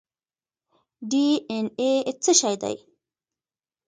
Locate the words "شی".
2.39-2.55